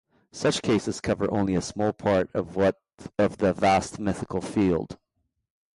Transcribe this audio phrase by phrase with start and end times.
[0.31, 2.55] Such cases cover only a small part of
[3.15, 4.97] the vast mythical field